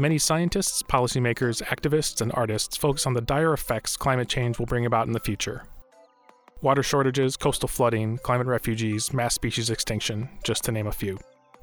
[0.00, 4.86] Many scientists, policymakers, activists, and artists focus on the dire effects climate change will bring
[4.86, 5.64] about in the future.
[6.62, 11.16] Water shortages, coastal flooding, climate refugees, mass species extinction, just to name a few.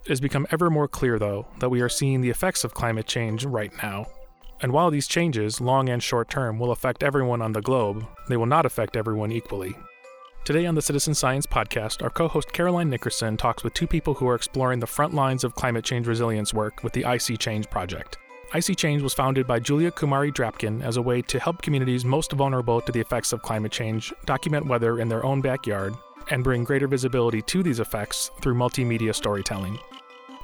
[0.05, 3.07] It has become ever more clear, though, that we are seeing the effects of climate
[3.07, 4.05] change right now.
[4.61, 8.37] And while these changes, long and short term, will affect everyone on the globe, they
[8.37, 9.73] will not affect everyone equally.
[10.45, 14.13] Today on the Citizen Science Podcast, our co host Caroline Nickerson talks with two people
[14.13, 18.19] who are exploring the front lines of climate change resilience work with the ISeeChange Project.
[18.53, 22.79] ISeeChange was founded by Julia Kumari Drapkin as a way to help communities most vulnerable
[22.79, 25.93] to the effects of climate change document weather in their own backyard
[26.29, 29.77] and bring greater visibility to these effects through multimedia storytelling.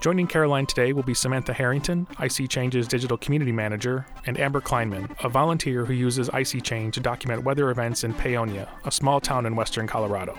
[0.01, 5.29] Joining Caroline today will be Samantha Harrington, ISeeChange's digital community manager, and Amber Kleinman, a
[5.29, 9.87] volunteer who uses ISeeChange to document weather events in Paonia, a small town in western
[9.87, 10.37] Colorado.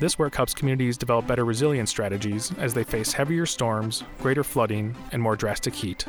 [0.00, 4.96] This work helps communities develop better resilience strategies as they face heavier storms, greater flooding,
[5.12, 6.06] and more drastic heat.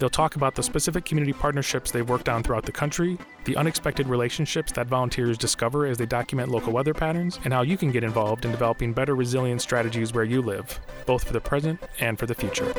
[0.00, 4.08] They'll talk about the specific community partnerships they've worked on throughout the country, the unexpected
[4.08, 8.02] relationships that volunteers discover as they document local weather patterns, and how you can get
[8.02, 12.26] involved in developing better resilience strategies where you live, both for the present and for
[12.26, 12.74] the future.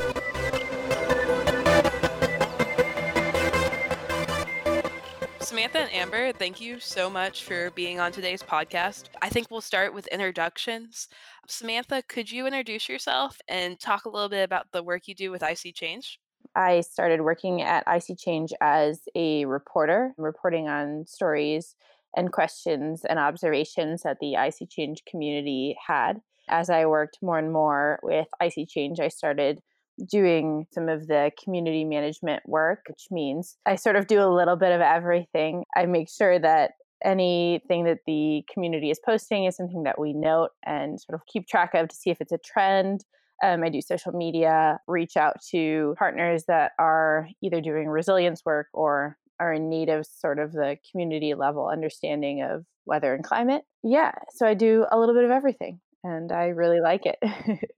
[5.50, 9.06] Samantha and Amber, thank you so much for being on today's podcast.
[9.20, 11.08] I think we'll start with introductions.
[11.48, 15.32] Samantha, could you introduce yourself and talk a little bit about the work you do
[15.32, 16.18] with ISeeChange?
[16.56, 21.76] I started working at ISeeChange as a reporter, reporting on stories
[22.16, 26.22] and questions and observations that the ISeeChange community had.
[26.48, 29.64] As I worked more and more with ISeeChange, I started
[30.10, 34.56] doing some of the community management work, which means I sort of do a little
[34.56, 35.64] bit of everything.
[35.76, 36.72] I make sure that
[37.04, 41.48] anything that the community is posting is something that we note and sort of keep
[41.48, 43.06] track of to see if it's a trend
[43.44, 48.68] um, I do social media, reach out to partners that are either doing resilience work
[48.74, 53.62] or are in need of sort of the community level understanding of weather and climate.
[53.84, 57.18] Yeah, so I do a little bit of everything and I really like it.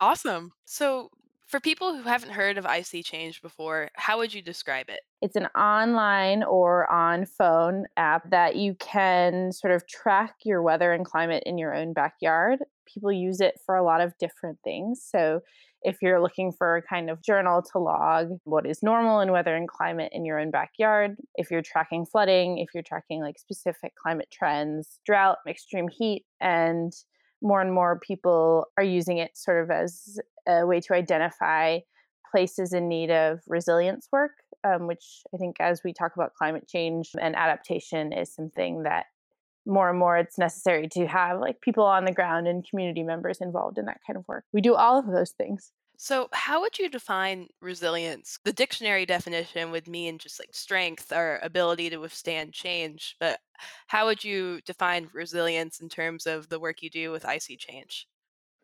[0.00, 0.52] awesome.
[0.66, 1.08] So,
[1.48, 5.00] for people who haven't heard of ISeeChange before, how would you describe it?
[5.22, 10.92] It's an online or on phone app that you can sort of track your weather
[10.92, 12.58] and climate in your own backyard.
[12.86, 15.02] People use it for a lot of different things.
[15.04, 15.40] So,
[15.82, 19.54] if you're looking for a kind of journal to log what is normal in weather
[19.54, 23.94] and climate in your own backyard, if you're tracking flooding, if you're tracking like specific
[23.94, 26.92] climate trends, drought, extreme heat, and
[27.42, 31.78] more and more people are using it sort of as a way to identify
[32.30, 34.32] places in need of resilience work,
[34.64, 39.06] um, which I think as we talk about climate change and adaptation is something that
[39.66, 43.38] more and more it's necessary to have like people on the ground and community members
[43.40, 44.44] involved in that kind of work.
[44.52, 45.72] We do all of those things.
[46.00, 48.38] So, how would you define resilience?
[48.44, 53.16] The dictionary definition would mean just like strength or ability to withstand change.
[53.18, 53.40] But
[53.88, 58.04] how would you define resilience in terms of the work you do with ISeeChange?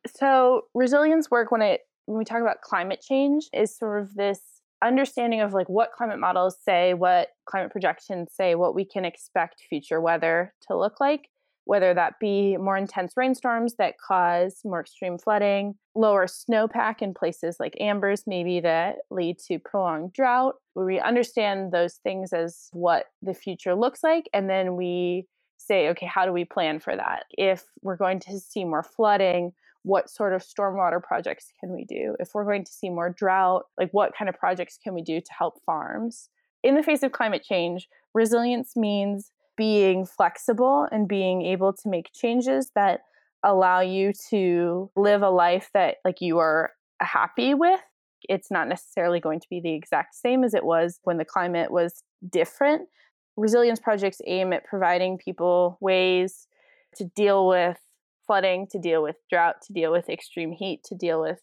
[0.07, 4.41] So, resilience work when it when we talk about climate change is sort of this
[4.83, 9.63] understanding of like what climate models say, what climate projections say, what we can expect
[9.69, 11.29] future weather to look like
[11.65, 17.57] whether that be more intense rainstorms that cause more extreme flooding, lower snowpack in places
[17.59, 20.57] like Amber's, maybe that lead to prolonged drought.
[20.75, 25.27] We understand those things as what the future looks like, and then we
[25.57, 27.25] say, okay, how do we plan for that?
[27.31, 29.53] If we're going to see more flooding,
[29.85, 32.17] what sort of stormwater projects can we do?
[32.19, 35.21] If we're going to see more drought, like what kind of projects can we do
[35.21, 36.29] to help farms?
[36.63, 42.11] In the face of climate change, resilience means being flexible and being able to make
[42.15, 43.03] changes that
[43.45, 47.81] allow you to live a life that like you are happy with
[48.29, 51.71] it's not necessarily going to be the exact same as it was when the climate
[51.71, 52.89] was different
[53.37, 56.47] resilience projects aim at providing people ways
[56.97, 57.79] to deal with
[58.27, 61.41] flooding to deal with drought to deal with extreme heat to deal with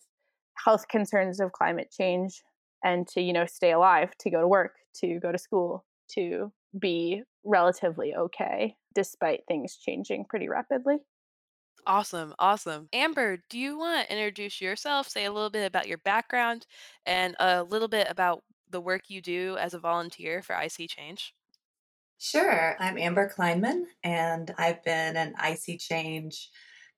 [0.64, 2.42] health concerns of climate change
[2.84, 6.52] and to you know stay alive to go to work to go to school to
[6.80, 10.98] be relatively okay despite things changing pretty rapidly.
[11.88, 12.90] Awesome, awesome.
[12.94, 16.68] Amber, do you want to introduce yourself, say a little bit about your background,
[17.06, 21.32] and a little bit about the work you do as a volunteer for ISeeChange?
[22.20, 22.76] Sure.
[22.80, 26.48] I'm Amber Kleinman, and I've been an ISeeChange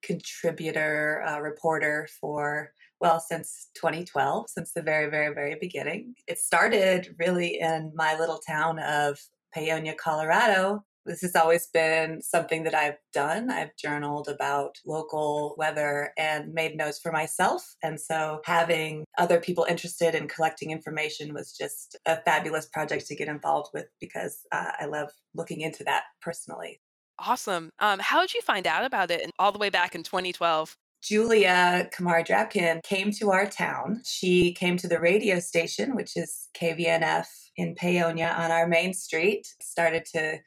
[0.03, 6.15] contributor, uh, reporter for, well, since 2012, since the very, very, very beginning.
[6.27, 9.19] It started really in my little town of
[9.55, 13.51] Paonia, Colorado, This has always been something that I've done.
[13.51, 17.75] I've journaled about local weather and made notes for myself.
[17.83, 23.15] And so having other people interested in collecting information was just a fabulous project to
[23.15, 26.79] get involved with because uh, I love looking into that personally.
[27.19, 27.69] Awesome.
[27.79, 30.75] Um, how did you find out about it all the way back in 2012?
[31.01, 34.01] Julia Kumari Drapkin came to our town.
[34.05, 37.25] She came to the radio station, which is KVNF
[37.57, 40.37] in Paonia on our main street, started to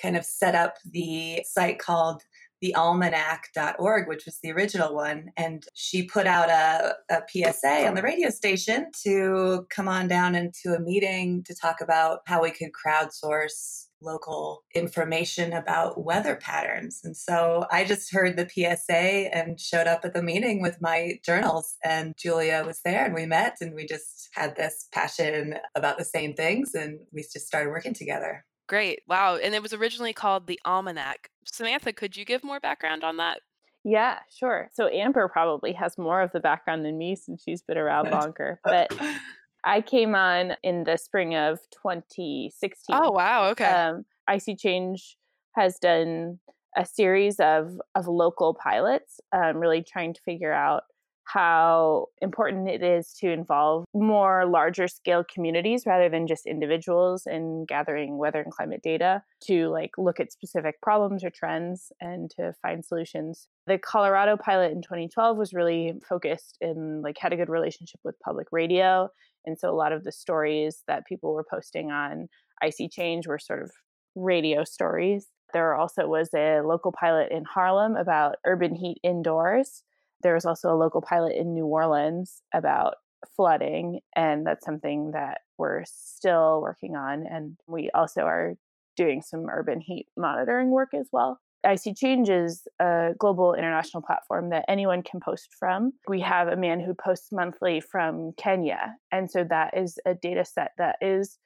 [0.00, 2.22] kind of set up the site called
[2.64, 5.30] thealmanac.org, which was the original one.
[5.36, 10.34] And she put out a, a PSA on the radio station to come on down
[10.34, 17.00] into a meeting to talk about how we could crowdsource local information about weather patterns.
[17.04, 21.18] And so I just heard the PSA and showed up at the meeting with my
[21.24, 25.98] journals, and Julia was there, and we met, and we just had this passion about
[25.98, 28.44] the same things, and we just started working together.
[28.68, 29.00] Great.
[29.06, 29.36] Wow.
[29.36, 31.30] And it was originally called the Almanac.
[31.44, 33.40] Samantha, could you give more background on that?
[33.84, 34.68] Yeah, sure.
[34.74, 38.60] So Amber probably has more of the background than me since she's been around longer.
[38.64, 38.92] But
[39.66, 42.96] I came on in the spring of 2016.
[42.96, 43.48] Oh, wow.
[43.50, 43.64] Okay.
[43.64, 45.16] Um, ISeeChange
[45.56, 46.38] has done
[46.76, 50.84] a series of, of local pilots, um, really trying to figure out
[51.26, 57.64] how important it is to involve more larger scale communities rather than just individuals in
[57.66, 62.54] gathering weather and climate data to like look at specific problems or trends and to
[62.62, 63.48] find solutions.
[63.66, 68.18] The Colorado pilot in 2012 was really focused in like had a good relationship with
[68.24, 69.10] public radio
[69.46, 72.28] and so a lot of the stories that people were posting on
[72.62, 73.70] ISeeChange were sort of
[74.14, 75.28] radio stories.
[75.52, 79.84] There also was a local pilot in Harlem about urban heat indoors.
[80.22, 82.96] There was also a local pilot in New Orleans about
[83.36, 87.26] flooding, and that's something that we're still working on.
[87.26, 88.54] And we also are
[88.96, 91.40] doing some urban heat monitoring work as well.
[91.66, 95.92] ISeeChange is a uh, global international platform that anyone can post from.
[96.06, 98.94] We have a man who posts monthly from Kenya.
[99.10, 101.38] And so that is a data set that is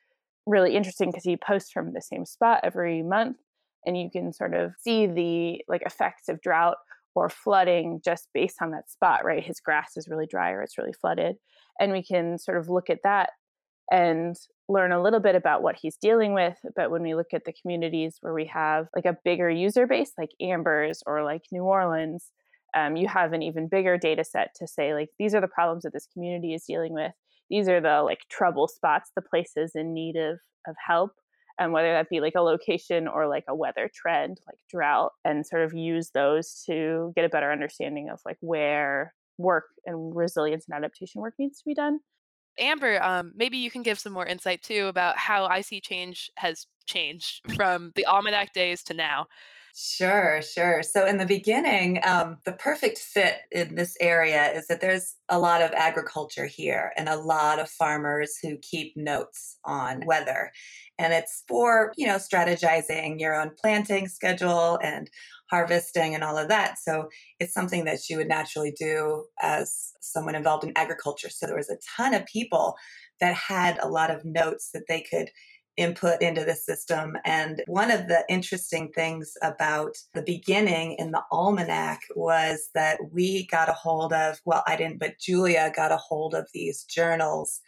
[0.46, 3.38] really interesting because he posts from the same spot every month.
[3.86, 6.76] And you can sort of see the like effects of drought
[7.14, 9.44] or flooding just based on that spot, right?
[9.44, 11.36] His grass is really dry or it's really flooded.
[11.78, 13.30] And we can sort of look at that
[13.90, 14.36] and
[14.68, 16.56] learn a little bit about what he's dealing with.
[16.76, 20.12] But when we look at the communities where we have like a bigger user base,
[20.16, 22.30] like Amber's or like New Orleans,
[22.76, 25.82] um, you have an even bigger data set to say, like, these are the problems
[25.82, 27.12] that this community is dealing with.
[27.48, 31.10] These are the like trouble spots, the places in need of, of help.
[31.60, 35.46] And whether that be like a location or like a weather trend, like drought, and
[35.46, 40.66] sort of use those to get a better understanding of like where work and resilience
[40.66, 42.00] and adaptation work needs to be done.
[42.58, 47.42] Amber, um, maybe you can give some more insight too about how ISeeChange has changed
[47.54, 49.26] from the Almanac days to now.
[49.74, 50.82] Sure, sure.
[50.82, 55.38] So, in the beginning, um, the perfect fit in this area is that there's a
[55.38, 60.50] lot of agriculture here and a lot of farmers who keep notes on weather.
[61.00, 65.08] And it's for, you know, strategizing your own planting schedule and
[65.50, 66.78] harvesting and all of that.
[66.78, 67.08] So,
[67.40, 71.30] it's something that you would naturally do as someone involved in agriculture.
[71.30, 72.76] So, there was a ton of people
[73.18, 75.30] that had a lot of notes that they could
[75.78, 77.16] input into the system.
[77.24, 83.46] And one of the interesting things about the beginning in the almanac was that we
[83.46, 87.60] got a hold of, well, I didn't, but Julia got a hold of these journals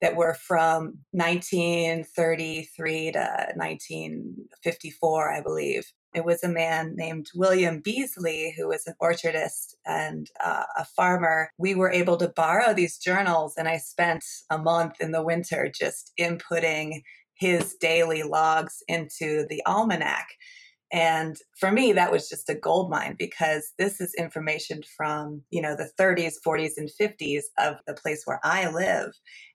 [0.00, 5.92] that were from 1933 to 1954, I believe.
[6.14, 11.50] It was a man named William Beasley, who was an orchardist and uh, a farmer.
[11.56, 15.70] We were able to borrow these journals, and I spent a month in the winter
[15.72, 17.02] just inputting
[17.34, 20.26] his daily logs into the almanac.
[20.92, 25.62] And for me, that was just a gold mine because this is information from, you
[25.62, 29.12] know, the 30s, 40s, and 50s of the place where I live.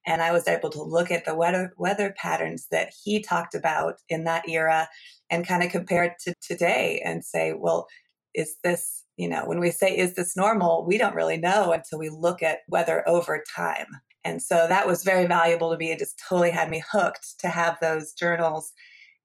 [0.07, 3.95] And I was able to look at the weather, weather patterns that he talked about
[4.07, 4.87] in that era
[5.29, 7.87] and kind of compare it to today and say, well,
[8.33, 10.85] is this, you know, when we say, is this normal?
[10.87, 13.87] We don't really know until we look at weather over time.
[14.23, 15.91] And so that was very valuable to me.
[15.91, 18.71] It just totally had me hooked to have those journals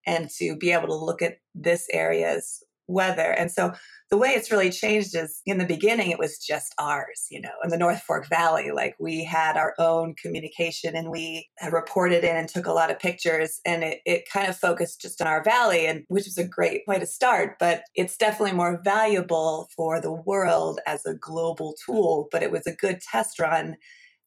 [0.07, 3.30] and to be able to look at this area's weather.
[3.30, 3.73] And so
[4.11, 7.52] the way it's really changed is in the beginning, it was just ours, you know,
[7.62, 8.73] in the North Fork Valley.
[8.73, 12.90] Like we had our own communication and we had reported in and took a lot
[12.90, 13.61] of pictures.
[13.64, 16.83] And it, it kind of focused just on our valley, and which was a great
[16.88, 17.57] way to start.
[17.61, 22.28] But it's definitely more valuable for the world as a global tool.
[22.33, 23.76] But it was a good test run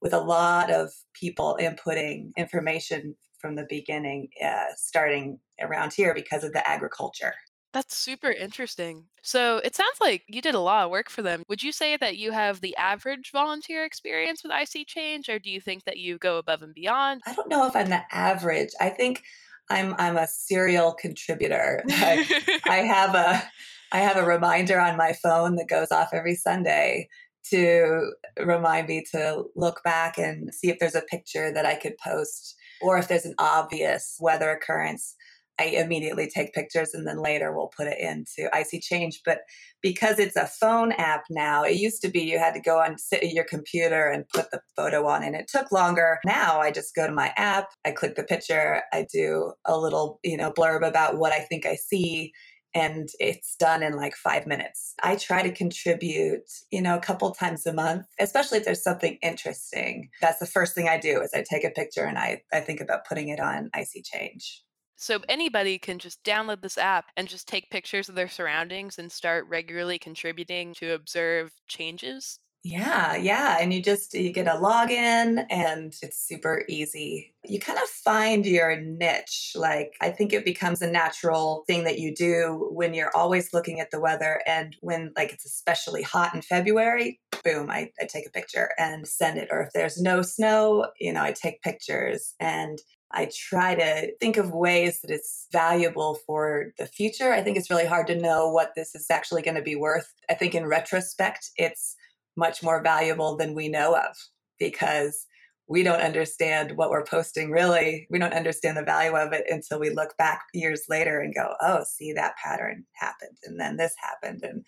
[0.04, 6.44] with a lot of people inputting information from the beginning, uh, starting around here because
[6.44, 7.34] of the agriculture.
[7.72, 9.06] That's super interesting.
[9.24, 11.44] So it sounds like you did a lot of work for them.
[11.48, 15.60] Would you say that you have the average volunteer experience with ISeeChange, or do you
[15.60, 17.22] think that you go above and beyond?
[17.26, 18.70] I don't know if I'm the average.
[18.80, 19.24] I think
[19.70, 21.84] I'm I'm a serial contributor.
[21.90, 23.44] I, I have a
[23.92, 27.10] I have a reminder on my phone that goes off every Sunday
[27.52, 31.98] to remind me to look back and see if there's a picture that I could
[31.98, 35.16] post or if there's an obvious weather occurrence
[35.60, 39.18] I immediately take pictures and then later we'll put it into ISeeChange.
[39.26, 39.42] But
[39.82, 42.98] because it's a phone app now, it used to be you had to go on
[42.98, 46.20] sit at your computer and put the photo on and it took longer.
[46.26, 50.20] Now I just go to my app, I click the picture, I do a little,
[50.24, 52.32] you know, blurb about what I think I see
[52.74, 54.94] and it's done in like five minutes.
[55.02, 59.18] I try to contribute, you know, a couple times a month, especially if there's something
[59.22, 60.10] interesting.
[60.22, 62.82] That's the first thing I do is I take a picture and I, I think
[62.82, 64.62] about putting it on ISeeChange.
[64.96, 69.12] So anybody can just download this app and just take pictures of their surroundings and
[69.12, 72.40] start regularly contributing to observe changes.
[72.66, 73.58] Yeah, yeah.
[73.60, 77.34] And you just you get a login and it's super easy.
[77.44, 79.52] You kind of find your niche.
[79.54, 83.82] Like I think it becomes a natural thing that you do when you're always looking
[83.82, 88.26] at the weather and when like it's especially hot in February, boom, I, I take
[88.28, 89.50] a picture and send it.
[89.52, 92.80] Or if there's no snow, you know, I take pictures and
[93.12, 97.32] I try to think of ways that it's valuable for the future.
[97.34, 100.12] I think it's really hard to know what this is actually going to be worth.
[100.30, 101.96] I think in retrospect, it's
[102.36, 104.16] much more valuable than we know of
[104.60, 105.26] because
[105.68, 108.08] we don't understand what we're posting really.
[108.10, 111.54] We don't understand the value of it until we look back years later and go,
[111.62, 114.44] oh, see, that pattern happened and then this happened.
[114.44, 114.66] And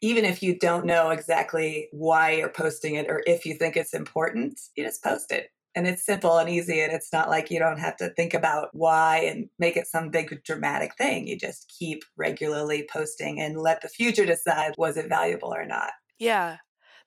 [0.00, 3.94] even if you don't know exactly why you're posting it or if you think it's
[3.94, 7.58] important, you just post it and it's simple and easy and it's not like you
[7.58, 11.72] don't have to think about why and make it some big dramatic thing you just
[11.78, 16.56] keep regularly posting and let the future decide was it valuable or not yeah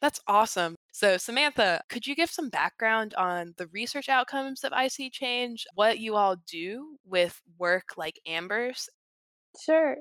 [0.02, 0.76] that's awesome.
[0.92, 6.16] So samantha could you give some background on the research outcomes of ISeeChange what you
[6.16, 8.90] all do with work like amber's?
[9.60, 9.98] Sure.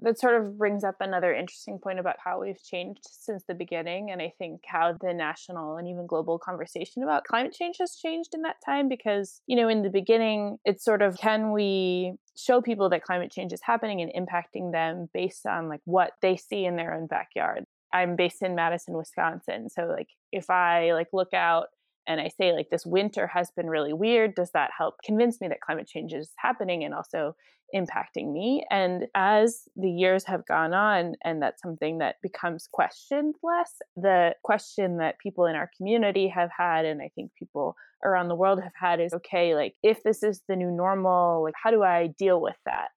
[0.00, 4.10] That sort of brings up another interesting point about how we've changed since the beginning
[4.10, 8.34] and i think how the national and even global conversation about climate change has changed
[8.34, 12.60] in that time because you know in the beginning it's sort of can we show
[12.60, 16.64] people that climate change is happening and impacting them based on like what they see
[16.64, 21.32] in their own backyard i'm based in madison wisconsin so like if i like look
[21.32, 21.68] out
[22.06, 25.48] and I say, like, this winter has been really weird, does that help convince me
[25.48, 27.34] that climate change is happening and also
[27.74, 28.64] impacting me?
[28.70, 34.34] And as the years have gone on, and that's something that becomes questioned less, the
[34.42, 37.74] question that people in our community have had, and I think people
[38.04, 41.54] around the world have had is okay, like, if this is the new normal, like,
[41.62, 42.88] how do I deal with that?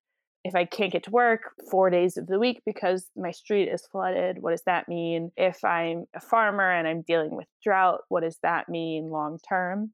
[0.44, 3.88] If I can't get to work four days of the week because my street is
[3.92, 5.32] flooded, what does that mean?
[5.36, 9.94] If I'm a farmer and I'm dealing with drought, what does that mean long term?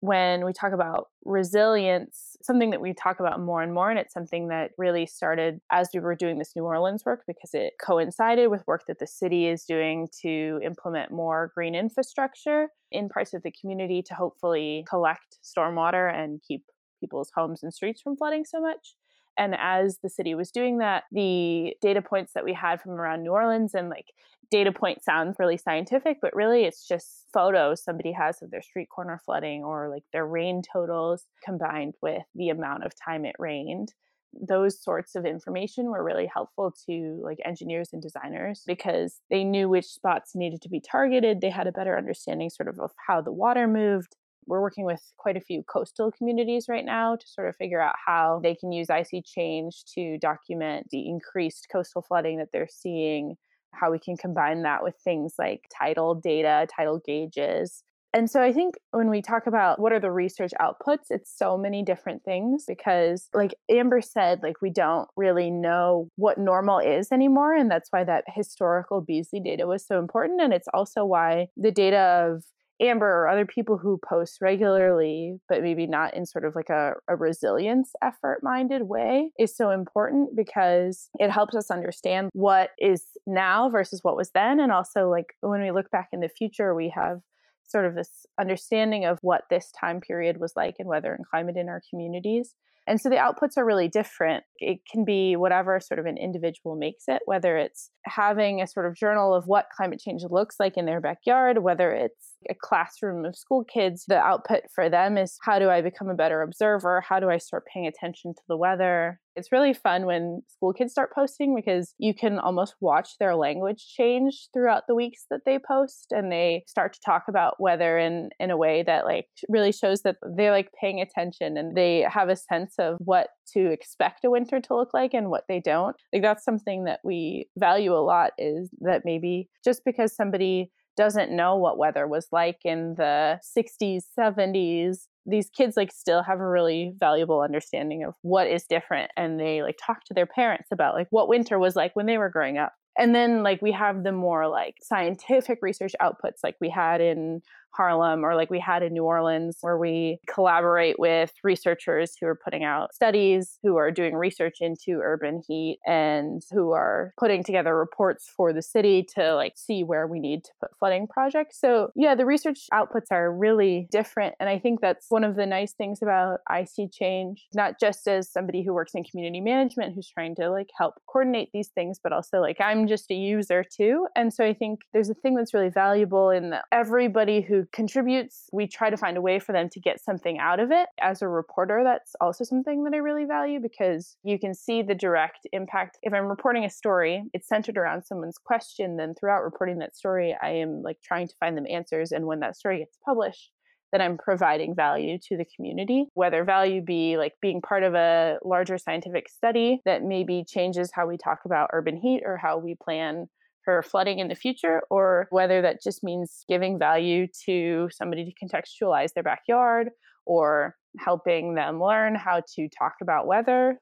[0.00, 4.12] When we talk about resilience, something that we talk about more and more, and it's
[4.12, 8.48] something that really started as we were doing this New Orleans work because it coincided
[8.48, 13.44] with work that the city is doing to implement more green infrastructure in parts of
[13.44, 16.64] the community to hopefully collect stormwater and keep
[16.98, 18.96] people's homes and streets from flooding so much.
[19.38, 23.22] And as the city was doing that, the data points that we had from around
[23.22, 24.12] New Orleans and like
[24.50, 28.88] data point sounds really scientific, but really it's just photos somebody has of their street
[28.90, 33.94] corner flooding or like their rain totals combined with the amount of time it rained.
[34.34, 39.68] Those sorts of information were really helpful to like engineers and designers because they knew
[39.70, 41.40] which spots needed to be targeted.
[41.40, 45.02] They had a better understanding sort of of how the water moved we're working with
[45.16, 48.72] quite a few coastal communities right now to sort of figure out how they can
[48.72, 53.36] use ISeeChange to document the increased coastal flooding that they're seeing,
[53.72, 57.82] how we can combine that with things like tidal data, tidal gauges.
[58.14, 61.56] And so I think when we talk about what are the research outputs, it's so
[61.56, 67.10] many different things because, like Amber said, like we don't really know what normal is
[67.10, 67.54] anymore.
[67.54, 70.42] And that's why that historical Beasley data was so important.
[70.42, 72.44] And it's also why the data of
[72.82, 76.94] Amber or other people who post regularly, but maybe not in sort of like a,
[77.08, 83.04] a resilience effort minded way, is so important because it helps us understand what is
[83.26, 84.60] now versus what was then.
[84.60, 87.20] And also, like when we look back in the future, we have
[87.66, 91.56] sort of this understanding of what this time period was like in weather and climate
[91.56, 92.54] in our communities.
[92.86, 94.44] And so the outputs are really different.
[94.58, 98.86] It can be whatever sort of an individual makes it, whether it's having a sort
[98.86, 103.24] of journal of what climate change looks like in their backyard, whether it's a classroom
[103.24, 104.04] of school kids.
[104.06, 107.00] The output for them is how do I become a better observer?
[107.00, 109.20] How do I start paying attention to the weather?
[109.34, 113.86] It's really fun when school kids start posting because you can almost watch their language
[113.96, 118.28] change throughout the weeks that they post and they start to talk about weather in
[118.38, 122.28] in a way that like really shows that they're like paying attention and they have
[122.28, 125.96] a sense of what to expect a winter to look like and what they don't.
[126.12, 131.30] Like that's something that we value a lot is that maybe just because somebody doesn't
[131.30, 136.48] know what weather was like in the 60s, 70s, these kids like still have a
[136.48, 140.94] really valuable understanding of what is different and they like talk to their parents about
[140.94, 142.72] like what winter was like when they were growing up.
[142.98, 147.42] And then like we have the more like scientific research outputs like we had in
[147.74, 152.34] Harlem or like we had in New Orleans, where we collaborate with researchers who are
[152.34, 157.76] putting out studies, who are doing research into urban heat, and who are putting together
[157.76, 161.60] reports for the city to like see where we need to put flooding projects.
[161.60, 164.34] So, yeah, the research outputs are really different.
[164.40, 168.62] And I think that's one of the nice things about ISeeChange, not just as somebody
[168.62, 172.40] who works in community management who's trying to like help coordinate these things, but also
[172.40, 174.06] like I'm just a user too.
[174.16, 178.48] And so I think there's a thing that's really valuable in that everybody who contributes,
[178.52, 180.88] we try to find a way for them to get something out of it.
[181.00, 184.94] As a reporter, that's also something that I really value because you can see the
[184.94, 185.98] direct impact.
[186.02, 190.36] If I'm reporting a story, it's centered around someone's question, then throughout reporting that story,
[190.40, 192.12] I am like trying to find them answers.
[192.12, 193.50] And when that story gets published,
[193.92, 198.38] that I'm providing value to the community, whether value be like being part of a
[198.42, 202.74] larger scientific study that maybe changes how we talk about urban heat or how we
[202.82, 203.28] plan
[203.64, 208.46] for flooding in the future, or whether that just means giving value to somebody to
[208.46, 209.90] contextualize their backyard
[210.26, 213.78] or helping them learn how to talk about weather.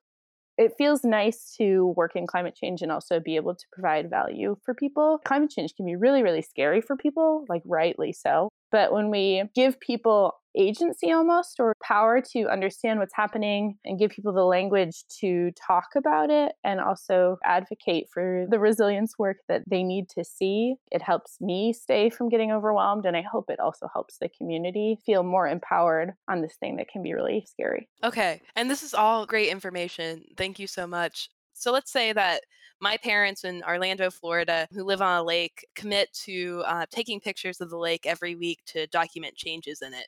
[0.58, 4.56] It feels nice to work in climate change and also be able to provide value
[4.64, 5.18] for people.
[5.25, 8.50] Climate change can be really, really scary for people, like rightly so.
[8.70, 14.10] But when we give people agency almost or power to understand what's happening and give
[14.10, 19.62] people the language to talk about it and also advocate for the resilience work that
[19.68, 20.74] they need to see.
[20.90, 24.98] It helps me stay from getting overwhelmed and I hope it also helps the community
[25.04, 27.88] feel more empowered on this thing that can be really scary.
[28.02, 28.42] Okay.
[28.56, 30.24] And this is all great information.
[30.37, 31.30] Thank you so much.
[31.54, 32.42] So let's say that
[32.81, 37.61] my parents in Orlando, Florida, who live on a lake, commit to uh, taking pictures
[37.61, 40.07] of the lake every week to document changes in it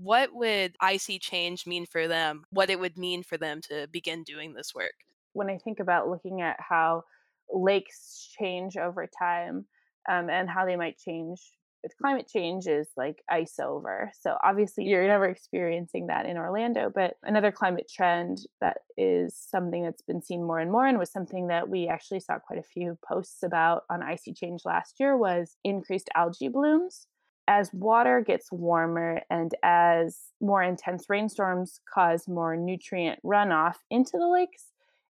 [0.00, 2.44] what would I see change mean for them?
[2.50, 4.94] What it would mean for them to begin doing this work?
[5.34, 7.04] When I think about looking at how
[7.52, 9.66] lakes change over time
[10.08, 11.40] um, and how they might change
[11.82, 14.12] with climate change is like ice over.
[14.20, 19.82] So obviously you're never experiencing that in Orlando, but another climate trend that is something
[19.82, 22.62] that's been seen more and more and was something that we actually saw quite a
[22.62, 27.06] few posts about on ISeeChange last year was increased algae blooms
[27.50, 34.28] as water gets warmer and as more intense rainstorms cause more nutrient runoff into the
[34.28, 34.66] lakes,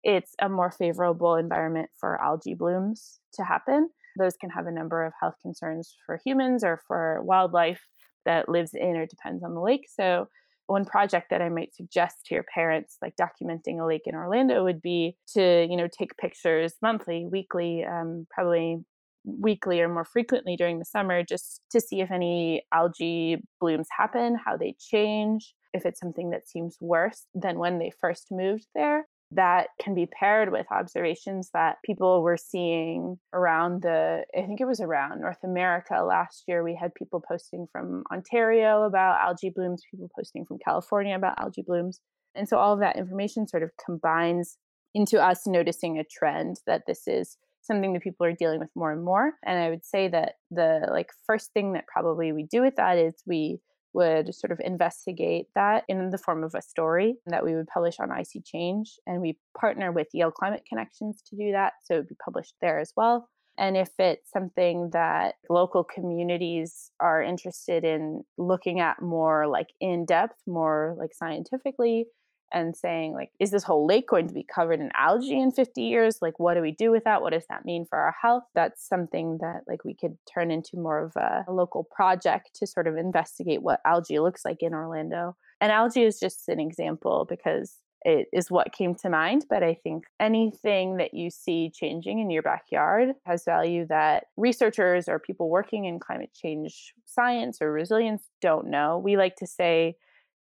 [0.05, 3.89] it's a more favorable environment for algae blooms to happen.
[4.19, 7.81] Those can have a number of health concerns for humans or for wildlife
[8.25, 9.87] that lives in or depends on the lake.
[9.89, 10.27] So,
[10.67, 14.63] one project that I might suggest to your parents, like documenting a lake in Orlando,
[14.63, 18.83] would be to you know take pictures monthly, weekly, um, probably
[19.25, 24.37] weekly or more frequently during the summer just to see if any algae blooms happen,
[24.43, 29.05] how they change, if it's something that seems worse than when they first moved there.
[29.31, 34.65] That can be paired with observations that people were seeing around the, I think it
[34.65, 36.63] was around North America last year.
[36.63, 41.63] We had people posting from Ontario about algae blooms, people posting from California about algae
[41.65, 41.99] blooms.
[42.33, 44.57] And so all of that information sort of combines
[44.95, 48.91] into us noticing a trend that this is something that people are dealing with more
[48.91, 49.33] and more.
[49.45, 52.97] And I would say that the like first thing that probably we do with that
[52.97, 53.59] is we
[53.93, 57.99] would sort of investigate that in the form of a story that we would publish
[57.99, 58.89] on ISeeChange.
[59.07, 61.73] And we partner with Yale Climate Connections to do that.
[61.83, 63.29] So it would be published there as well.
[63.57, 70.05] And if it's something that local communities are interested in looking at more like in
[70.05, 72.05] depth, more like scientifically,
[72.51, 75.81] and saying like is this whole lake going to be covered in algae in 50
[75.81, 78.43] years like what do we do with that what does that mean for our health
[78.55, 82.67] that's something that like we could turn into more of a, a local project to
[82.67, 87.25] sort of investigate what algae looks like in orlando and algae is just an example
[87.27, 89.45] because it is what came to mind.
[89.49, 95.09] But I think anything that you see changing in your backyard has value that researchers
[95.09, 99.01] or people working in climate change science or resilience don't know.
[99.03, 99.95] We like to say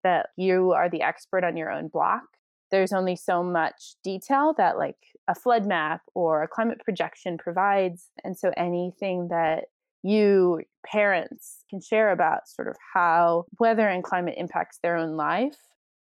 [0.04, 2.24] that you are the expert on your own block.
[2.72, 8.10] There's only so much detail that, like, a flood map or a climate projection provides.
[8.24, 9.66] And so anything that
[10.04, 15.58] you parents can share about sort of how weather and climate impacts their own life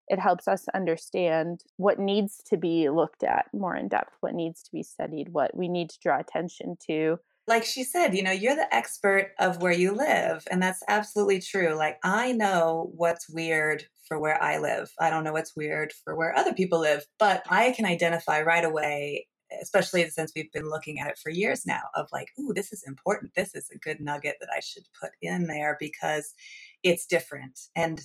[0.07, 4.63] it helps us understand what needs to be looked at more in depth, what needs
[4.63, 7.19] to be studied, what we need to draw attention to.
[7.47, 10.45] Like she said, you know, you're the expert of where you live.
[10.51, 11.75] And that's absolutely true.
[11.75, 14.91] Like, I know what's weird for where I live.
[14.99, 18.65] I don't know what's weird for where other people live, but I can identify right
[18.65, 19.27] away
[19.61, 22.83] especially since we've been looking at it for years now of like ooh this is
[22.85, 26.33] important this is a good nugget that i should put in there because
[26.83, 28.01] it's different and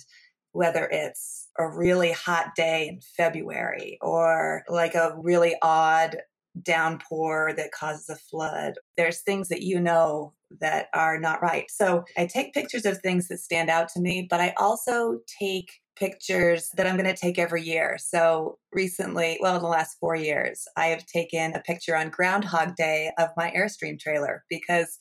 [0.53, 6.17] whether it's a really hot day in February or like a really odd
[6.61, 8.73] downpour that causes a flood.
[8.97, 11.65] There's things that you know that are not right.
[11.69, 15.71] So I take pictures of things that stand out to me, but I also take
[15.95, 17.97] pictures that I'm going to take every year.
[17.99, 22.75] So recently, well, in the last four years, I have taken a picture on Groundhog
[22.75, 24.97] Day of my Airstream trailer because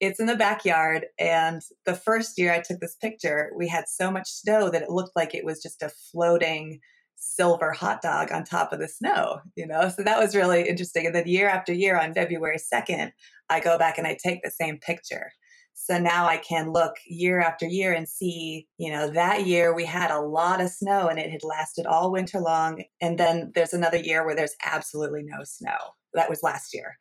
[0.00, 1.06] it's in the backyard.
[1.18, 4.90] And the first year I took this picture, we had so much snow that it
[4.90, 6.80] looked like it was just a floating
[7.22, 9.88] silver hot dog on top of the snow, you know?
[9.88, 11.06] So that was really interesting.
[11.06, 13.12] And then year after year on February 2nd,
[13.48, 15.30] I go back and I take the same picture.
[15.74, 19.86] So now I can look year after year and see, you know, that year we
[19.86, 22.84] had a lot of snow and it had lasted all winter long.
[23.00, 25.76] And then there's another year where there's absolutely no snow.
[26.14, 26.98] That was last year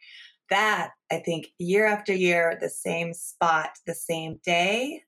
[0.52, 5.02] that, I think, year after year, the same spot, the same day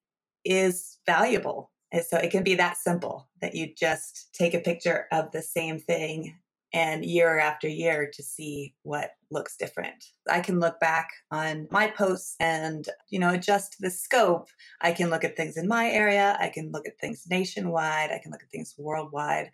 [0.43, 1.69] is valuable.
[1.93, 5.43] And so it can be that simple that you just take a picture of the
[5.43, 6.35] same thing
[6.73, 10.03] and year after year to see what looks different.
[10.27, 14.47] I can look back on my posts and, you know, adjust the scope.
[14.81, 18.17] I can look at things in my area, I can look at things nationwide, I
[18.17, 19.51] can look at things worldwide.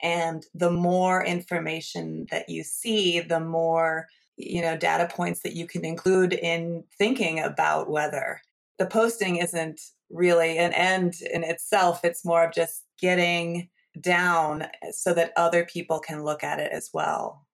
[0.00, 5.66] And the more information that you see, the more you know data points that you
[5.66, 8.40] can include in thinking about weather
[8.82, 9.80] the posting isn't
[10.12, 13.68] really an end in itself it's more of just getting
[14.00, 17.46] down eh, so that other people can look at it as well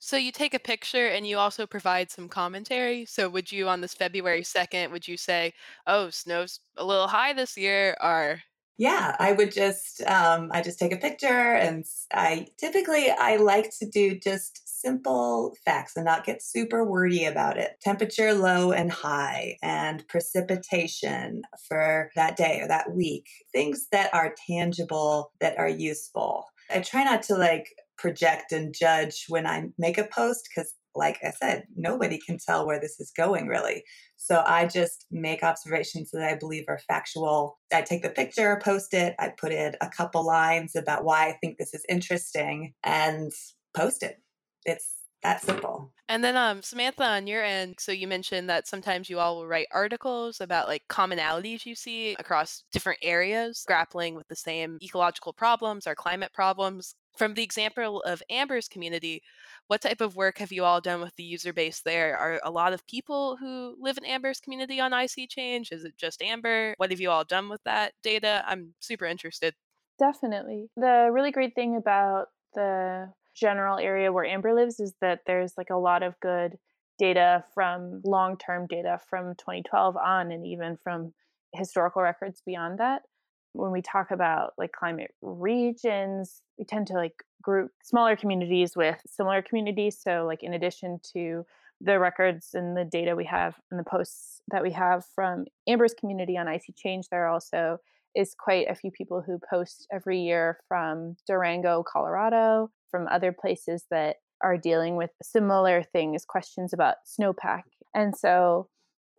[0.00, 3.04] so you take a picture and you also provide some commentary.
[3.04, 5.54] So would you on this February 2nd, would you say,
[5.86, 8.42] "Oh, snow's a little high this year," or
[8.78, 13.70] yeah, I would just um, I just take a picture, and I typically I like
[13.80, 17.72] to do just simple facts and not get super wordy about it.
[17.82, 23.26] Temperature low and high, and precipitation for that day or that week.
[23.52, 26.44] Things that are tangible that are useful.
[26.70, 31.18] I try not to like project and judge when I make a post because like
[31.22, 33.84] I said, nobody can tell where this is going really.
[34.16, 37.58] So I just make observations that I believe are factual.
[37.72, 41.38] I take the picture, post it, I put in a couple lines about why I
[41.40, 43.32] think this is interesting and
[43.74, 44.20] post it.
[44.66, 45.92] It's that simple.
[46.08, 49.46] And then um Samantha on your end, so you mentioned that sometimes you all will
[49.46, 55.32] write articles about like commonalities you see across different areas grappling with the same ecological
[55.32, 56.94] problems or climate problems.
[57.18, 59.22] From the example of Amber's community,
[59.66, 62.16] what type of work have you all done with the user base there?
[62.16, 65.72] Are a lot of people who live in Amber's community on ISeeChange?
[65.72, 66.74] Is it just Amber?
[66.76, 68.44] What have you all done with that data?
[68.46, 69.54] I'm super interested.
[69.98, 70.68] Definitely.
[70.76, 75.70] The really great thing about the general area where Amber lives is that there's like
[75.70, 76.56] a lot of good
[77.00, 81.12] data from long term data from 2012 on and even from
[81.52, 83.02] historical records beyond that
[83.52, 89.00] when we talk about like climate regions, we tend to like group smaller communities with
[89.06, 89.98] similar communities.
[90.02, 91.44] So, like, in addition to
[91.80, 95.94] the records and the data we have and the posts that we have from Amber's
[95.94, 97.78] community on ISeeChange, there also
[98.16, 103.84] is quite a few people who post every year from Durango, Colorado, from other places
[103.90, 107.62] that are dealing with similar things, questions about snowpack.
[107.94, 108.68] And so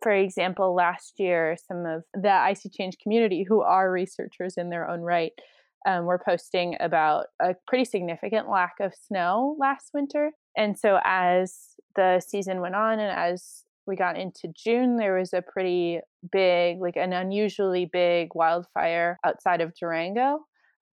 [0.02, 5.00] for example, last year, some of the ISeeChange community, who are researchers in their own
[5.00, 5.32] right,
[5.86, 10.32] um, were posting about a pretty significant lack of snow last winter.
[10.56, 15.32] And so, as the season went on and as we got into June, there was
[15.32, 20.40] a pretty big, like an unusually big wildfire outside of Durango.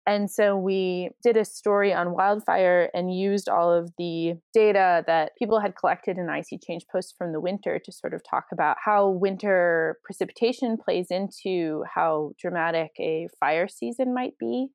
[0.08, 5.32] And so we did a story on wildfire and used all of the data that
[5.38, 9.10] people had collected in ISeeChange posts from the winter to sort of talk about how
[9.10, 14.68] winter precipitation plays into how dramatic a fire season might be.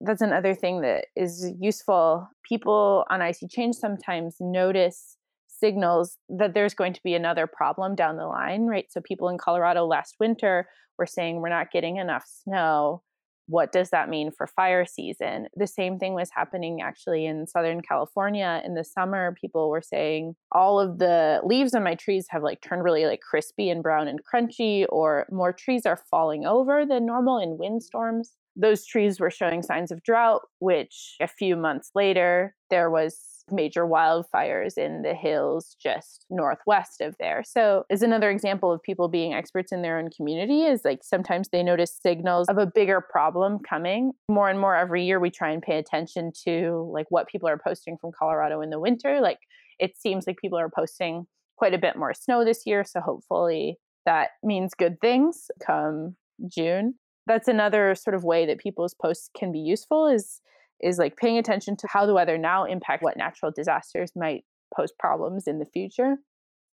[0.00, 2.26] that's another thing that is useful.
[2.42, 8.26] People on ISeeChange sometimes notice signals that there's going to be another problem down the
[8.26, 8.86] line, right?
[8.90, 10.66] So people in Colorado last winter
[10.98, 13.02] were saying we're not getting enough snow.
[13.50, 15.48] What does that mean for fire season?
[15.56, 19.34] The same thing was happening actually in Southern California in the summer.
[19.40, 23.20] People were saying all of the leaves on my trees have like turned really like
[23.20, 28.36] crispy and brown and crunchy, or more trees are falling over than normal in windstorms
[28.56, 33.18] those trees were showing signs of drought, which a few months later, there was
[33.52, 37.42] major wildfires in the hills just northwest of there.
[37.44, 41.48] So, is another example of people being experts in their own community is like sometimes
[41.48, 44.12] they notice signals of a bigger problem coming.
[44.28, 47.58] More and more every year we try and pay attention to like what people are
[47.58, 49.20] posting from Colorado in the winter.
[49.20, 49.38] Like
[49.78, 53.78] it seems like people are posting quite a bit more snow this year, so hopefully
[54.06, 56.16] that means good things come
[56.48, 56.94] June
[57.26, 60.40] that's another sort of way that people's posts can be useful is
[60.82, 64.92] is like paying attention to how the weather now impact what natural disasters might pose
[64.98, 66.16] problems in the future.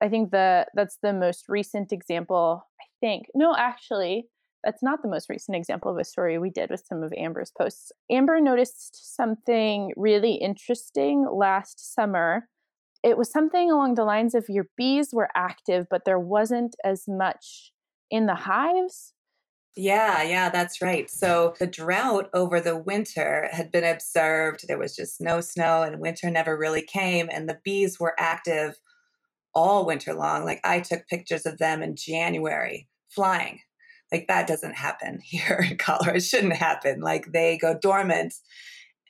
[0.01, 3.27] I think the that's the most recent example, I think.
[3.35, 4.25] No, actually,
[4.63, 7.51] that's not the most recent example of a story we did with some of Amber's
[7.55, 7.91] posts.
[8.09, 12.47] Amber noticed something really interesting last summer.
[13.03, 17.05] It was something along the lines of your bees were active, but there wasn't as
[17.07, 17.71] much
[18.11, 19.13] in the hives.
[19.75, 21.10] Yeah, yeah, that's right.
[21.10, 24.67] So the drought over the winter had been observed.
[24.67, 27.29] There was just no snow and winter never really came.
[27.31, 28.75] And the bees were active
[29.53, 30.43] all winter long.
[30.43, 33.60] Like I took pictures of them in January flying.
[34.12, 36.17] Like that doesn't happen here in Colorado.
[36.17, 36.99] It shouldn't happen.
[36.99, 38.34] Like they go dormant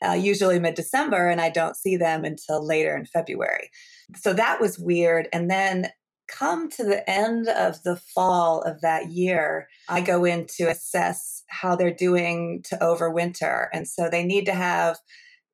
[0.04, 3.69] uh, usually mid December, and I don't see them until later in February.
[4.15, 5.28] So that was weird.
[5.32, 5.89] And then
[6.32, 11.44] come to the end of the fall of that year, I go in to assess
[11.48, 13.67] how they're doing to overwinter.
[13.74, 14.98] And so they need to have,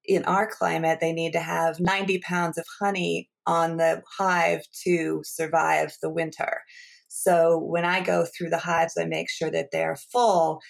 [0.05, 5.21] in our climate, they need to have 90 pounds of honey on the hive to
[5.25, 6.61] survive the winter.
[7.07, 10.61] So when I go through the hives, I make sure that they're full.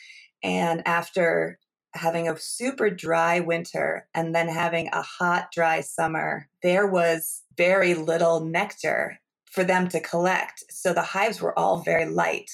[0.43, 1.59] And after
[1.93, 7.95] having a super dry winter and then having a hot, dry summer, there was very
[7.95, 9.19] little nectar
[9.57, 10.63] for them to collect.
[10.69, 12.51] So the hives were all very light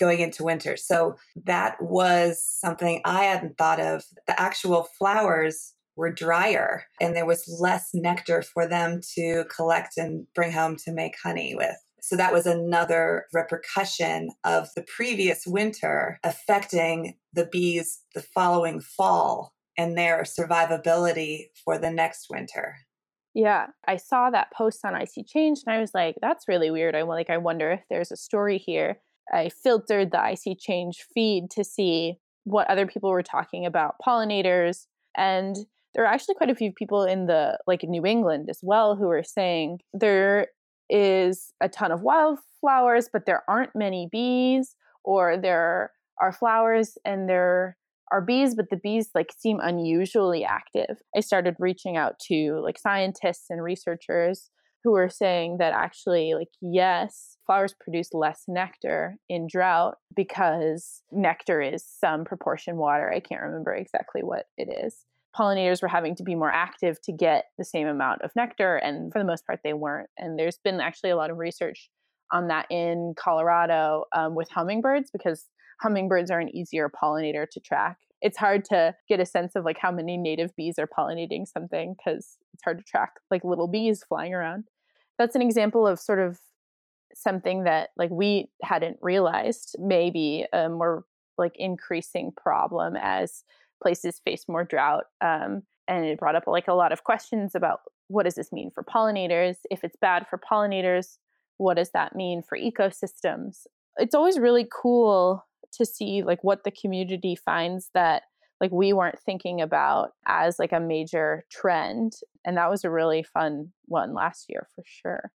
[0.00, 0.76] going into winter.
[0.76, 4.02] So that was something I hadn't thought of.
[4.26, 10.26] The actual flowers were drier and there was less nectar for them to collect and
[10.34, 11.76] bring home to make honey with.
[12.00, 19.54] So that was another repercussion of the previous winter affecting the bees the following fall
[19.78, 22.74] and their survivability for the next winter.
[23.34, 26.94] Yeah, I saw that post on ISeeChange and I was like, that's really weird.
[26.94, 29.00] I like I wonder if there's a story here.
[29.32, 35.56] I filtered the ISeeChange feed to see what other people were talking about pollinators and
[35.94, 39.08] there are actually quite a few people in the like New England as well who
[39.08, 40.48] are saying there
[40.90, 47.28] is a ton of wildflowers but there aren't many bees or there are flowers and
[47.28, 47.76] there
[48.12, 50.98] are bees, but the bees like seem unusually active.
[51.16, 54.50] I started reaching out to like scientists and researchers
[54.84, 61.62] who were saying that actually, like, yes, flowers produce less nectar in drought because nectar
[61.62, 63.10] is some proportion water.
[63.10, 65.06] I can't remember exactly what it is.
[65.34, 69.10] Pollinators were having to be more active to get the same amount of nectar, and
[69.10, 70.10] for the most part, they weren't.
[70.16, 71.88] And there's been actually a lot of research
[72.30, 75.46] on that in Colorado um, with hummingbirds because
[75.80, 77.98] hummingbirds are an easier pollinator to track.
[78.20, 81.94] It's hard to get a sense of like how many native bees are pollinating something
[81.96, 84.64] because it's hard to track like little bees flying around.
[85.18, 86.38] That's an example of sort of
[87.14, 91.04] something that like we hadn't realized maybe a more
[91.38, 93.44] like increasing problem as
[93.82, 95.04] places face more drought.
[95.20, 98.70] Um, and it brought up like a lot of questions about what does this mean
[98.70, 99.58] for pollinators?
[99.70, 101.18] If it's bad for pollinators,
[101.58, 103.66] what does that mean for ecosystems?
[103.96, 105.44] It's always really cool
[105.76, 108.22] to see like what the community finds that
[108.60, 113.22] like we weren't thinking about as like a major trend and that was a really
[113.22, 115.30] fun one last year for sure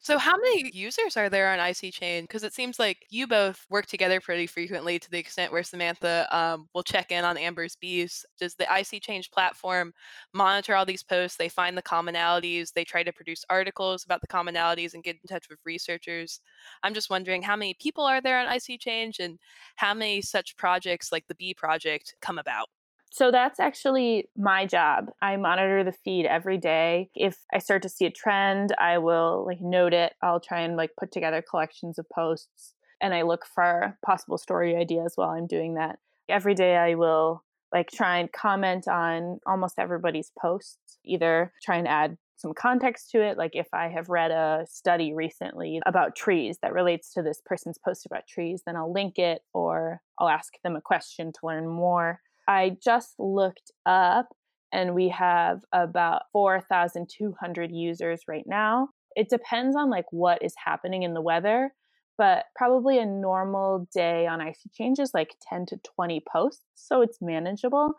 [0.00, 2.22] so, how many users are there on ISeeChange?
[2.22, 6.26] Because it seems like you both work together pretty frequently to the extent where Samantha
[6.30, 8.24] um, will check in on Amber's bees.
[8.38, 9.92] Does the ISeeChange platform
[10.32, 11.36] monitor all these posts?
[11.36, 15.28] They find the commonalities, they try to produce articles about the commonalities and get in
[15.28, 16.40] touch with researchers.
[16.82, 19.38] I'm just wondering how many people are there on ISeeChange and
[19.76, 22.68] how many such projects like the Bee Project come about?
[23.10, 25.10] So that's actually my job.
[25.20, 27.10] I monitor the feed every day.
[27.14, 30.14] If I start to see a trend, I will like note it.
[30.22, 34.76] I'll try and like put together collections of posts and I look for possible story
[34.76, 35.98] ideas while I'm doing that.
[36.28, 41.88] Every day I will like try and comment on almost everybody's posts, either try and
[41.88, 43.36] add some context to it.
[43.36, 47.78] Like if I have read a study recently about trees that relates to this person's
[47.84, 51.68] post about trees, then I'll link it or I'll ask them a question to learn
[51.68, 52.20] more.
[52.48, 54.28] I just looked up
[54.72, 58.88] and we have about 4,200 users right now.
[59.14, 61.72] It depends on like what is happening in the weather,
[62.16, 67.18] but probably a normal day on ISeeChange is like 10 to 20 posts, so it's
[67.20, 67.94] manageable.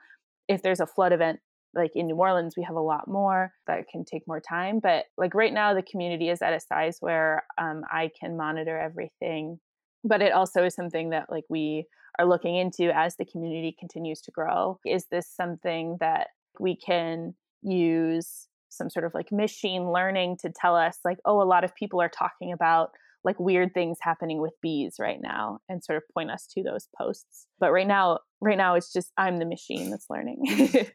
[0.47, 1.39] If there's a flood event
[1.75, 4.79] like in New Orleans, we have a lot more that can take more time.
[4.81, 8.77] But like right now, the community is at a size where um, I can monitor
[8.77, 9.59] everything.
[10.03, 11.85] But it also is something that like we
[12.17, 14.79] are looking into as the community continues to grow.
[14.85, 16.27] Is this something that
[16.59, 21.43] we can use some sort of like machine learning to tell us like, oh, a
[21.43, 22.91] lot of people are talking about
[23.23, 26.87] like weird things happening with bees right now and sort of point us to those
[26.97, 27.47] posts.
[27.59, 30.45] But right now, right now it's just I'm the machine that's learning.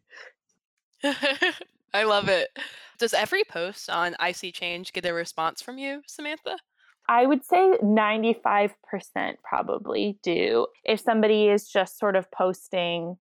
[1.95, 2.49] I love it.
[2.99, 6.57] Does every post on ISeeChange get a response from you, Samantha?
[7.09, 8.71] I would say 95%
[9.43, 10.67] probably do.
[10.85, 13.19] If somebody is just sort of posting,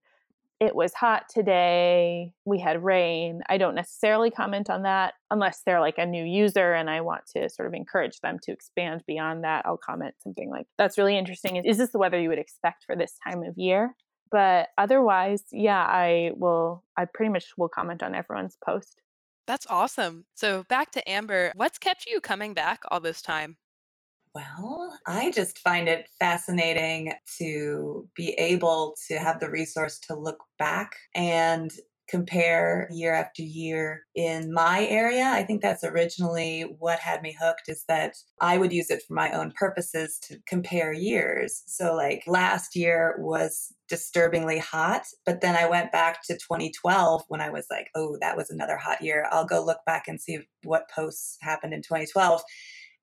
[0.60, 5.82] it was hot today, we had rain, I don't necessarily comment on that unless they're
[5.82, 9.43] like a new user and I want to sort of encourage them to expand beyond
[9.43, 9.65] that.
[9.65, 11.58] I'll comment something like, that's really interesting.
[11.58, 13.93] Is this the weather you would expect for this time of year?
[14.32, 19.02] But otherwise, yeah, I will, I pretty much will comment on everyone's post.
[19.46, 20.26] That's awesome.
[20.36, 23.58] So back to Amber, what's kept you coming back all this time?
[24.36, 30.39] Well, I just find it fascinating to be able to have the resource to look
[30.58, 31.72] back and
[32.10, 35.32] compare year after year in my area.
[35.34, 39.13] I think that's originally what had me hooked is that I would use it for
[39.13, 41.63] my own purposes to compare years.
[41.67, 47.39] So like last year was disturbingly hot, but then I went back to 2012 when
[47.39, 49.28] I was like, oh, that was another hot year.
[49.32, 52.41] I'll go look back and see what posts happened in 2012.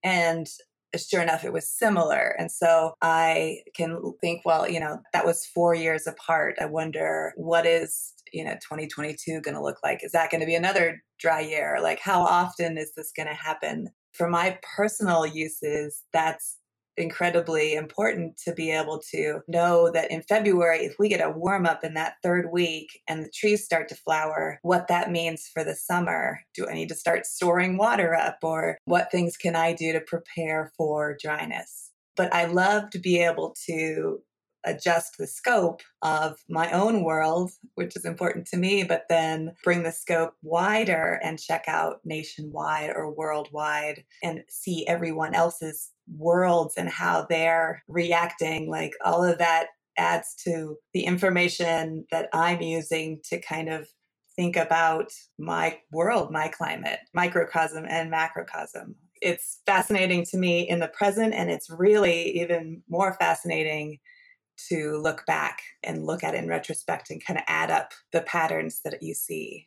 [0.03, 0.47] And
[0.97, 2.35] sure enough, it was similar.
[2.39, 6.57] And so I can think, well, you know, that was four years apart.
[6.61, 10.05] I wonder what is, you know, 2022 going to look like?
[10.05, 11.79] Is that going to be another dry year?
[11.83, 13.89] Like, how often is this going to happen?
[14.13, 16.57] For my personal uses, that's
[17.01, 21.67] incredibly important to be able to know that in February, if we get a warm
[21.67, 25.65] up in that third week and the trees start to flower, what that means for
[25.65, 26.41] the summer.
[26.55, 30.01] Do I need to start storing water up or what things can I do to
[30.01, 31.91] prepare for dryness?
[32.17, 34.21] But I love to be able to
[34.65, 39.83] adjust the scope of my own world, which is important to me, but then bring
[39.83, 46.89] the scope wider and check out nationwide or worldwide and see everyone else's worlds and
[46.89, 48.71] how they're reacting.
[48.71, 49.69] Like all of that
[49.99, 53.89] adds to the information that I'm using to kind of
[54.37, 58.95] think about my world, my climate, microcosm and macrocosm.
[59.21, 63.99] It's fascinating to me in the present, and it's really even more fascinating
[64.69, 68.81] to look back and look at in retrospect and kind of add up the patterns
[68.85, 69.67] that you see.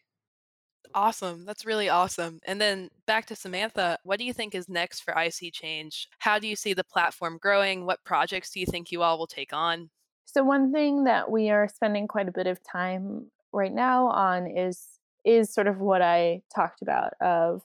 [0.95, 1.45] Awesome.
[1.45, 2.39] That's really awesome.
[2.45, 6.07] And then back to Samantha, what do you think is next for ISeeChange?
[6.19, 7.85] How do you see the platform growing?
[7.85, 9.89] What projects do you think you all will take on?
[10.25, 14.47] So one thing that we are spending quite a bit of time right now on
[14.47, 14.87] is
[15.25, 17.61] is sort of what I talked about of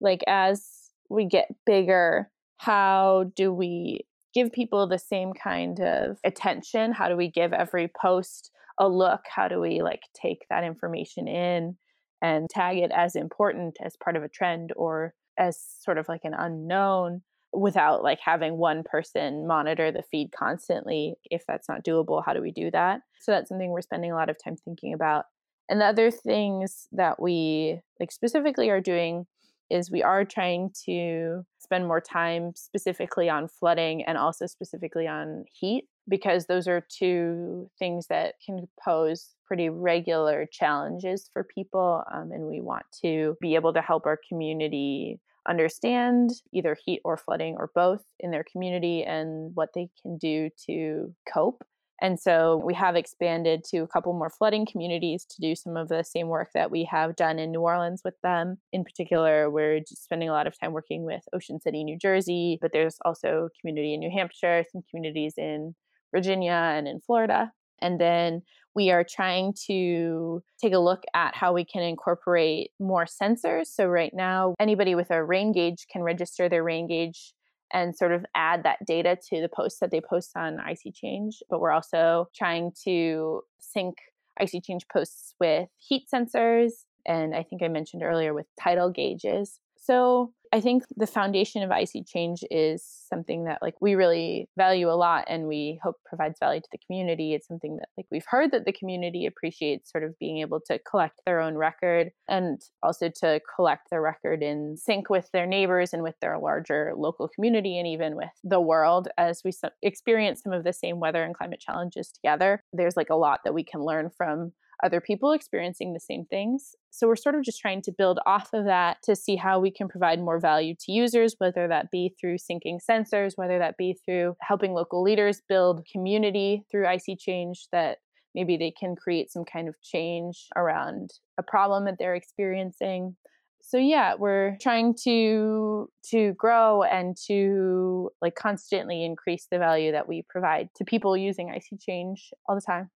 [0.00, 6.92] like as we get bigger, how do we give people the same kind of attention?
[6.92, 9.22] How do we give every post a look?
[9.28, 11.76] How do we like take that information in
[12.22, 16.22] and tag it as important as part of a trend or as sort of like
[16.24, 21.14] an unknown without like having one person monitor the feed constantly?
[21.24, 23.00] If that's not doable, how do we do that?
[23.20, 25.26] So that's something we're spending a lot of time thinking about.
[25.68, 29.26] And the other things that we like specifically are doing
[29.68, 35.44] is we are trying to spend more time specifically on flooding and also specifically on
[35.50, 42.32] heat because those are two things that can pose pretty regular challenges for people um,
[42.32, 47.56] and we want to be able to help our community understand either heat or flooding
[47.58, 51.64] or both in their community and what they can do to cope
[52.02, 55.88] and so we have expanded to a couple more flooding communities to do some of
[55.88, 58.58] the same work that we have done in New Orleans with them.
[58.72, 62.72] In particular, we're spending a lot of time working with Ocean City, New Jersey, but
[62.72, 65.76] there's also community in New Hampshire, some communities in
[66.12, 67.52] Virginia and in Florida.
[67.80, 68.42] And then
[68.74, 73.66] we are trying to take a look at how we can incorporate more sensors.
[73.66, 77.34] So, right now, anybody with a rain gauge can register their rain gauge
[77.72, 81.36] and sort of add that data to the posts that they post on ISeeChange.
[81.50, 83.96] But we're also trying to sync
[84.40, 86.70] ISeeChange posts with heat sensors,
[87.06, 89.58] and I think I mentioned earlier with tidal gauges.
[89.82, 94.92] So I think the foundation of ISeeChange is something that like we really value a
[94.92, 97.34] lot and we hope provides value to the community.
[97.34, 100.78] It's something that like we've heard that the community appreciates sort of being able to
[100.88, 105.92] collect their own record and also to collect their record in sync with their neighbors
[105.92, 109.52] and with their larger local community and even with the world as we
[109.82, 112.62] experience some of the same weather and climate challenges together.
[112.72, 114.52] There's like a lot that we can learn from
[114.82, 116.74] other people experiencing the same things.
[116.90, 119.70] So we're sort of just trying to build off of that to see how we
[119.70, 123.96] can provide more value to users, whether that be through syncing sensors, whether that be
[124.04, 127.98] through helping local leaders build community through ISeeChange that
[128.34, 133.16] maybe they can create some kind of change around a problem that they're experiencing
[133.62, 140.08] so yeah we're trying to to grow and to like constantly increase the value that
[140.08, 142.18] we provide to people using ISeeChange
[142.48, 142.90] all the time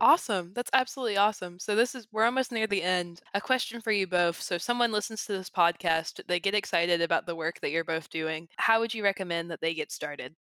[0.00, 0.52] Awesome.
[0.54, 1.58] That's absolutely awesome.
[1.58, 3.20] So this is we're almost near the end.
[3.34, 4.40] A question for you both.
[4.40, 7.84] So if someone listens to this podcast, they get excited about the work that you're
[7.84, 8.48] both doing.
[8.58, 10.36] How would you recommend that they get started?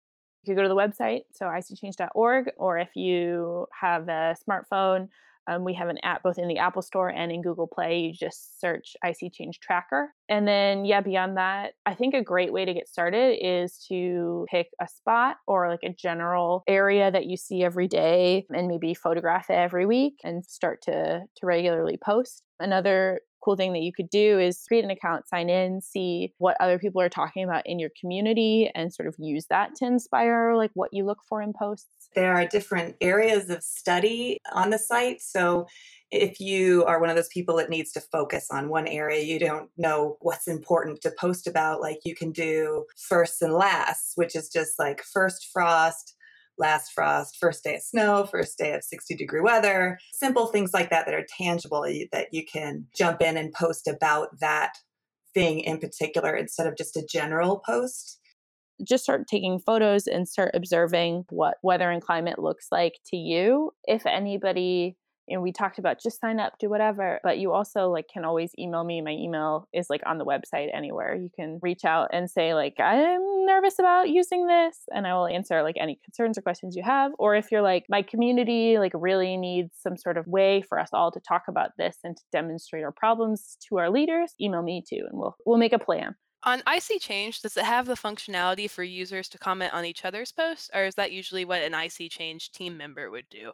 [0.43, 5.08] You could go to the website, so iseechange.org, or if you have a smartphone,
[5.48, 8.00] um, we have an app both in the Apple Store and in Google Play.
[8.00, 10.14] You just search ISeeChange Tracker.
[10.28, 14.46] And then, yeah, beyond that, I think a great way to get started is to
[14.50, 18.93] pick a spot or like a general area that you see every day and maybe
[18.93, 22.43] photograph it every week and start to, to regularly post.
[22.60, 26.58] Another cool thing that you could do is create an account, sign in, see what
[26.60, 30.56] other people are talking about in your community, and sort of use that to inspire
[30.56, 32.10] like what you look for in posts.
[32.16, 35.22] There are different areas of study on the site.
[35.22, 35.68] So
[36.12, 39.38] if you are one of those people that needs to focus on one area, you
[39.38, 44.36] don't know what's important to post about, like you can do first and last, which
[44.36, 46.14] is just like first frost,
[46.58, 50.89] last frost, first day of snow, first day of 60 degree weather, simple things like
[50.89, 54.74] that that are tangible that you can jump in and post about that
[55.34, 58.20] thing in particular instead of just a general post.
[58.84, 63.72] Just start taking photos and start observing what weather and climate looks like to you.
[63.86, 64.97] If anybody
[65.30, 68.52] and we talked about just sign up do whatever but you also like can always
[68.58, 69.02] email me.
[69.02, 71.16] My email is like on the website anywhere.
[71.16, 75.28] You can reach out and say like i'm nervous about using this and i will
[75.28, 78.92] answer like any concerns or questions you have or if you're like my community like
[78.96, 82.24] really needs some sort of way for us all to talk about this and to
[82.32, 86.16] demonstrate our problems to our leaders email me too and we'll we'll make a plan.
[86.44, 90.70] On ISeeChange, does it have the functionality for users to comment on each other's posts,
[90.76, 93.54] or is that usually what an ISeeChange team member would do?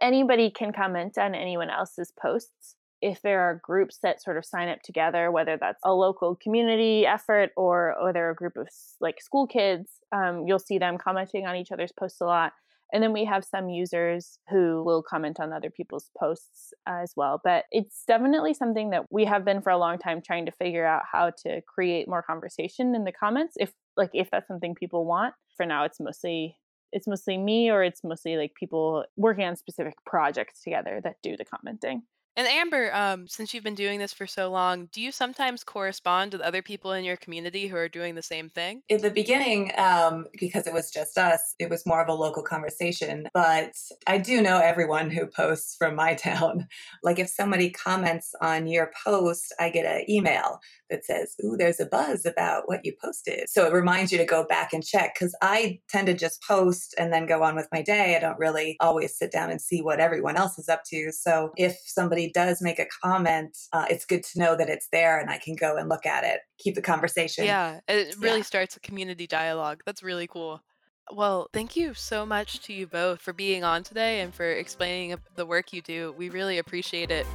[0.00, 2.76] Anybody can comment on anyone else's posts.
[3.00, 7.06] If there are groups that sort of sign up together, whether that's a local community
[7.06, 8.68] effort or, or they're a group of
[9.00, 12.52] like school kids, um, you'll see them commenting on each other's posts a lot.
[12.92, 17.40] And then we have some users who will comment on other people's posts as well.
[17.44, 20.86] But it's definitely something that we have been for a long time trying to figure
[20.86, 25.04] out how to create more conversation in the comments if like if that's something people
[25.04, 25.34] want.
[25.56, 26.56] For now it's mostly
[26.92, 31.36] it's mostly me or it's mostly like people working on specific projects together that do
[31.36, 32.02] the commenting.
[32.38, 36.32] And Amber, um, since you've been doing this for so long, do you sometimes correspond
[36.32, 38.82] with other people in your community who are doing the same thing?
[38.88, 42.44] In the beginning, um, because it was just us, it was more of a local
[42.44, 43.26] conversation.
[43.34, 43.72] But
[44.06, 46.68] I do know everyone who posts from my town.
[47.02, 50.60] Like if somebody comments on your post, I get an email
[50.90, 53.48] that says, Ooh, there's a buzz about what you posted.
[53.48, 56.94] So it reminds you to go back and check because I tend to just post
[56.98, 58.16] and then go on with my day.
[58.16, 61.10] I don't really always sit down and see what everyone else is up to.
[61.10, 65.18] So if somebody does make a comment, uh, it's good to know that it's there
[65.18, 67.44] and I can go and look at it, keep the conversation.
[67.44, 68.42] Yeah, it really yeah.
[68.42, 69.82] starts a community dialogue.
[69.86, 70.62] That's really cool.
[71.10, 75.16] Well, thank you so much to you both for being on today and for explaining
[75.36, 76.14] the work you do.
[76.18, 77.26] We really appreciate it.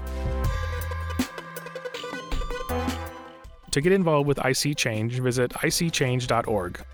[3.71, 6.85] To get involved with ISeeChange, visit iseechange.org.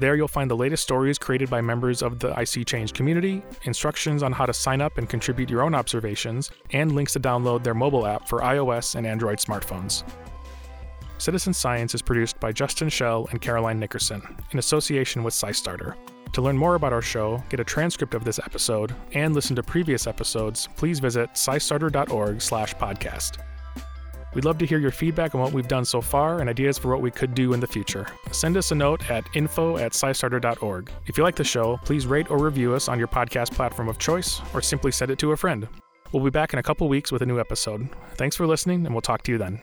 [0.00, 4.32] There you'll find the latest stories created by members of the ISeeChange community, instructions on
[4.32, 8.06] how to sign up and contribute your own observations, and links to download their mobile
[8.06, 10.02] app for iOS and Android smartphones.
[11.18, 14.22] Citizen Science is produced by Justin Shell and Caroline Nickerson
[14.52, 15.96] in association with SciStarter.
[16.32, 19.62] To learn more about our show, get a transcript of this episode, and listen to
[19.62, 23.36] previous episodes, please visit scistarter.org/podcast.
[24.34, 26.88] We'd love to hear your feedback on what we've done so far and ideas for
[26.88, 28.06] what we could do in the future.
[28.30, 30.90] Send us a note at info at scistarter.org.
[31.06, 33.98] If you like the show, please rate or review us on your podcast platform of
[33.98, 35.66] choice or simply send it to a friend.
[36.12, 37.88] We'll be back in a couple weeks with a new episode.
[38.14, 39.62] Thanks for listening, and we'll talk to you then.